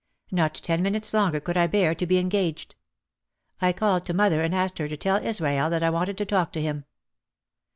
[0.31, 2.73] Not ten minutes longer could I bear to be en gaged.
[3.61, 6.51] I called to mother and asked her to tell Israel that I wanted to talk
[6.53, 6.85] to him.